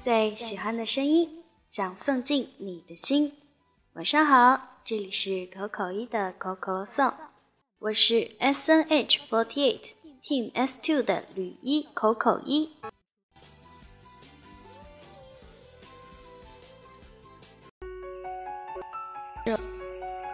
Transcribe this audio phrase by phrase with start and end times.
[0.00, 3.36] 最喜欢的声音，想送进你的心。
[3.92, 7.12] 晚上好，这里是口口一的可口 song，
[7.80, 9.90] 我是 S N H forty eight
[10.22, 12.70] Team S two 的吕一口口一。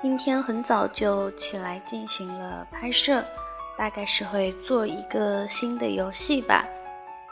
[0.01, 3.25] 今天很早就起来进行了拍摄，
[3.77, 6.65] 大概是会做一个新的游戏吧。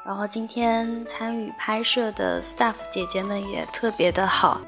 [0.05, 4.61] 然后今天参与拍摄的 staff 姐姐们也特别的好，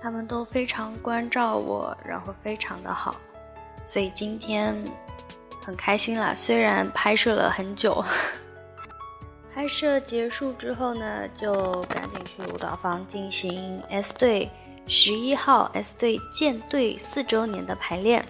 [0.00, 3.16] 她们都非常关照我，然后非常的好，
[3.84, 4.76] 所以今天
[5.64, 6.32] 很开心啦。
[6.32, 8.04] 虽然拍摄了很久，
[9.52, 14.50] 拍摄结束之后呢，就赶紧去舞蹈房进行 S 队。
[14.90, 18.24] 十一号 S 队建队四周年的排练，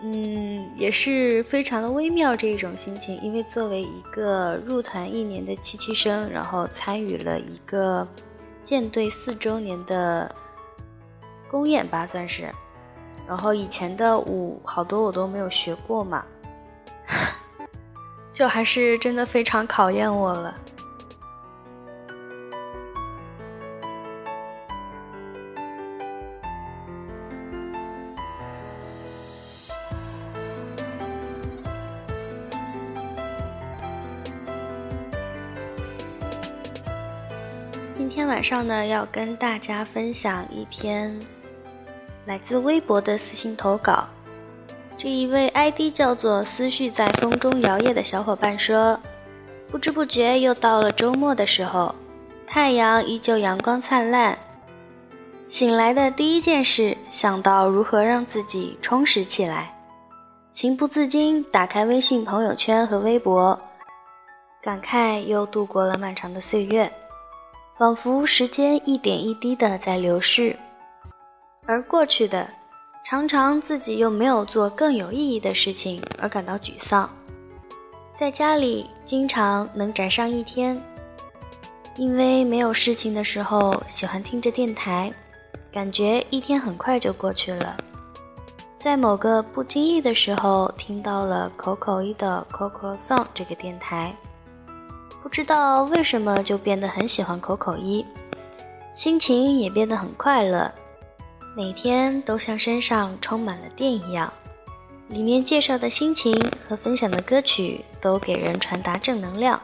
[0.00, 8.06] 嗯，也是非常的微妙这一种心情，因为作为一个入团一年的七七生，然后参与了一个
[8.62, 10.32] 建队四周年的
[11.50, 12.48] 公演吧，算是，
[13.26, 16.24] 然后以前的舞好多我都没有学过嘛，
[18.32, 20.54] 就还是真的非常考验我了。
[38.08, 41.14] 今天晚上呢，要跟大家分享一篇
[42.24, 44.08] 来自微博的私信投稿。
[44.96, 48.98] 这一位 ID 叫做“思绪在风中摇曳”的小伙伴说
[49.70, 51.94] ：“不知不觉又到了周末的时候，
[52.46, 54.38] 太阳依旧阳光灿烂。
[55.46, 59.76] 醒来的第一件事，想到如何让自己充实起来，
[60.54, 63.60] 情不自禁打开微信朋友圈和微博，
[64.62, 66.90] 感慨又度过了漫长的岁月。”
[67.78, 70.58] 仿佛时间一点一滴的在流逝，
[71.64, 72.50] 而过去的
[73.04, 77.08] 常常自己又没有做更有意义的事情而感到沮丧。
[78.16, 80.82] 在家里经常能宅上一天，
[81.94, 85.14] 因为没有事情的时候喜欢听着电台，
[85.72, 87.76] 感觉一天很快就过去了。
[88.76, 94.12] 在某个不经意的时候听到了口口一的 Coco Song 这个电台。
[95.22, 98.04] 不知道为什么就变得很喜欢口口一，
[98.94, 100.72] 心情也变得很快乐，
[101.56, 104.32] 每天都像身上充满了电一样。
[105.08, 106.34] 里面介绍的心情
[106.68, 109.60] 和分享的歌曲都给人传达正能量。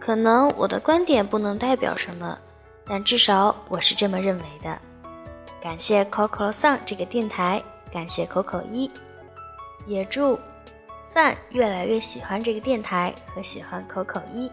[0.00, 2.38] 可能我的观点不能代表什么，
[2.84, 4.78] 但至少我是这么认为的。
[5.62, 7.62] 感谢 cocos 这个电台，
[7.92, 8.90] 感谢口口一，
[9.86, 10.38] 也祝
[11.12, 14.50] 范越来越喜欢这个电台和喜欢口口一。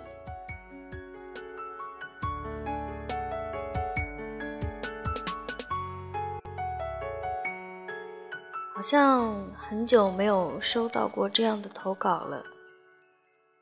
[8.73, 12.43] 好像很久没有收到过这样的投稿了，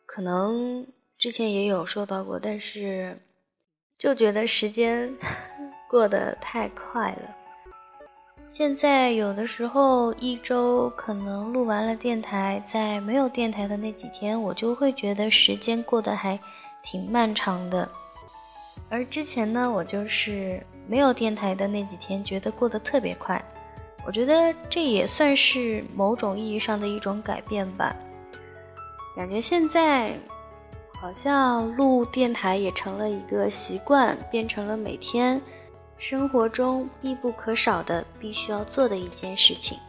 [0.06, 0.86] 可能
[1.18, 3.18] 之前也有收到过，但是
[3.98, 5.16] 就觉得时间
[5.90, 7.43] 过得太快了。
[8.48, 16.40] 现在有的时候一周可能录完了电台，在没有电台的那几天，我就会觉得时间过得还
[16.84, 17.90] 挺漫长的。
[18.90, 23.44] 而之前呢，我就是没有电台的那几天，觉得过得特别快。
[24.06, 27.96] 我觉得这也算是某种意义上的一种改变吧。
[29.16, 30.14] 感觉现在
[30.94, 35.42] 好像录电台也成了一个习惯，变成了每天
[36.04, 39.80] 生活中必不可少的、必须要做的一件事情。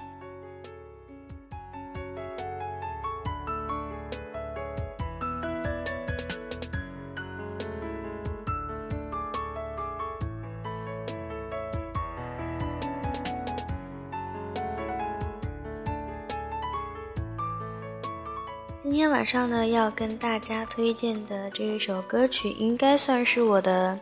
[18.81, 23.99] 今天晚上呢，要跟大家推荐的这一首歌曲，应该算是我的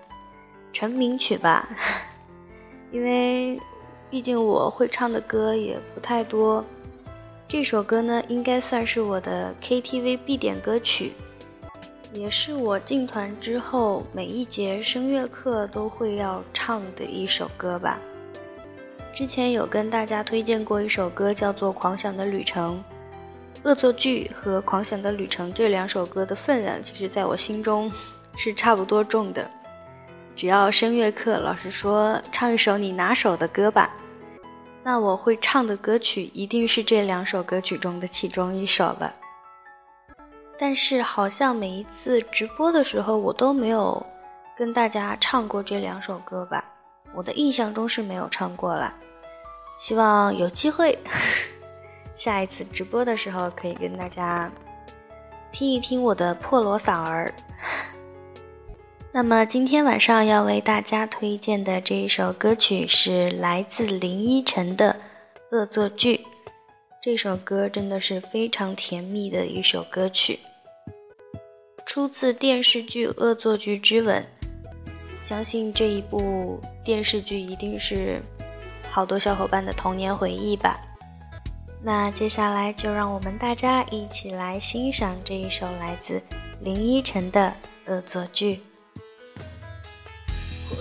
[0.75, 1.66] 成名曲吧。
[2.92, 3.58] 因为
[4.10, 6.62] 毕竟我会唱的歌也不太多，
[7.48, 11.14] 这首歌呢，应该算是我的 KTV 必点歌曲，
[12.12, 17.98] 也是我进团之后每一节声乐课都会要唱的一首歌吧。
[19.14, 22.82] 之前有跟大家推荐过一首歌，叫做《狂想的旅程》。
[23.68, 27.90] 恶作剧和狂想的旅程这两首歌的分量，其实在我心中
[28.36, 29.50] 是差不多重的。
[30.34, 33.90] 只要声乐课老师说唱一首你拿手的歌吧，
[34.82, 39.14] 那我会唱的歌曲一定是这两首歌曲中的其中一首了。
[40.58, 44.05] 但是好像每一次直播的时候，我都没有
[44.56, 46.64] 跟大家唱过这两首歌吧。
[47.14, 48.93] 我的印象中是没有唱过了，
[49.79, 50.99] 希望有机会，
[52.17, 54.50] 下一次直播的时候可以跟大家
[55.52, 57.32] 听一听我的破锣嗓儿。
[59.14, 64.96] 那么今天晚上要为大家推荐的这一首歌曲是来自林依晨的
[65.56, 66.16] 《恶作剧》。
[67.02, 70.38] 这首歌真的是非常甜蜜的一首歌曲，
[71.84, 74.24] 出自电视剧《恶作剧之吻》。
[75.22, 78.18] 相信这一部电视剧一定是
[78.88, 80.80] 好多小伙伴的童年回忆吧。
[81.82, 86.22] 那接下来就让我们大家一起来欣赏这一首来自
[86.60, 87.52] 林依晨的
[87.92, 88.54] 《恶作剧》。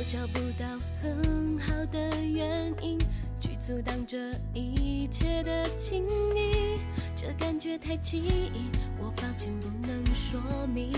[0.02, 0.66] 我找不到
[1.00, 2.98] 很好的原因
[3.40, 4.18] 去阻挡这
[4.52, 6.04] 一切的情
[6.36, 6.80] 谊，
[7.16, 10.42] 这感觉太奇异，我抱歉不能说
[10.74, 10.92] 明。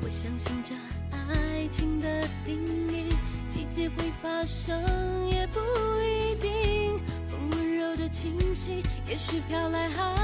[0.00, 0.74] 我相信这
[1.12, 3.14] 爱情的定义，
[3.50, 4.82] 奇迹会发生
[5.30, 5.60] 也不
[6.00, 6.98] 一定。
[7.28, 10.16] 风温柔的清晰，也许飘来好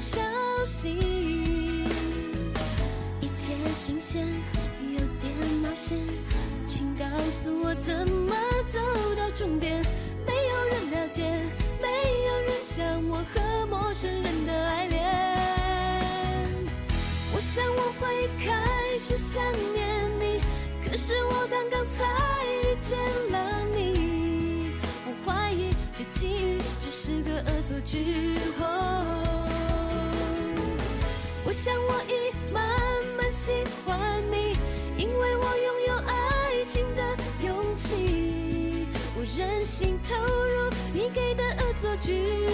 [0.00, 0.20] 消
[0.66, 0.90] 息，
[3.22, 4.28] 一切新鲜。
[5.62, 5.98] 冒险，
[6.66, 7.04] 请告
[7.42, 8.34] 诉我怎么
[8.72, 8.78] 走
[9.16, 9.82] 到终点。
[10.26, 11.22] 没有人了解，
[11.82, 11.88] 没
[12.26, 14.98] 有人像我和陌生人的爱恋。
[17.34, 19.42] 我想我会开始想
[19.74, 20.40] 念你，
[20.88, 22.04] 可是我刚刚才
[22.46, 22.98] 遇见
[23.32, 23.36] 了
[23.74, 24.72] 你。
[25.06, 28.36] 我怀疑这奇遇只是个恶作剧。
[28.60, 29.44] 哦
[31.44, 32.30] 我想我已
[42.08, 42.47] 句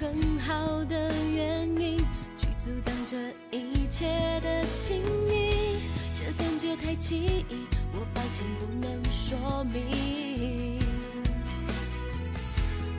[0.00, 1.98] 更好的原因
[2.34, 3.18] 去阻挡这
[3.54, 4.06] 一切
[4.40, 5.76] 的亲密
[6.14, 10.80] 这感觉太奇异我抱歉不能说明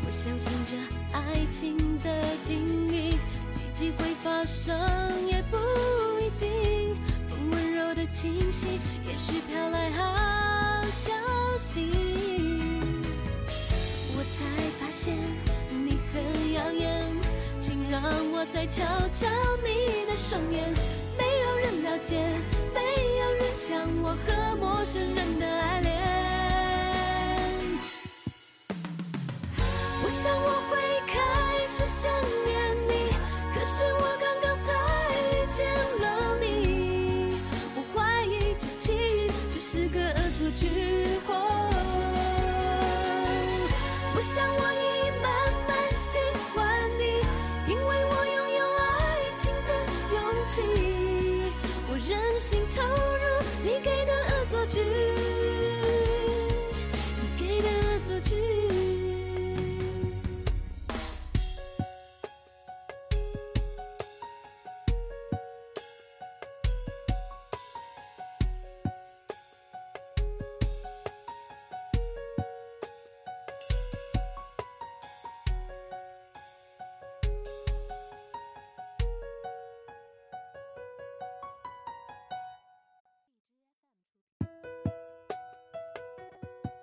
[0.05, 0.77] 我相信这
[1.11, 3.17] 爱情的定义
[3.51, 4.77] 奇迹会发生
[5.25, 5.57] 也不
[6.19, 6.95] 一定
[7.27, 11.11] 风温柔的清晰也许飘来好消
[11.57, 11.89] 息。
[14.13, 15.17] 我才发现
[16.53, 17.05] 耀眼，
[17.59, 18.01] 请让
[18.31, 19.27] 我再瞧瞧
[19.63, 20.73] 你的双眼。
[21.17, 22.19] 没有人了解。
[22.73, 22.79] 没
[23.19, 25.45] 有人像我和陌生人的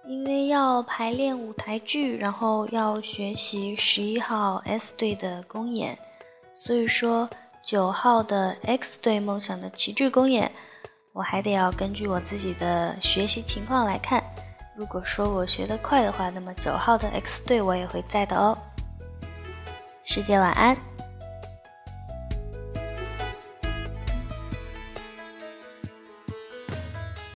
[0.08, 5.98] 因为要排练舞台剧，然后要学习十一号 S 队的公演，
[6.54, 7.28] 所以说
[7.62, 10.50] 九号的 X 队梦想的旗帜公演，
[11.12, 14.24] 我还得要根据我自己的学习情况来看。
[14.74, 18.56] 如果说我学得快的话，那么九号的 X 队我也会在的哦。
[20.04, 20.74] 师姐晚安。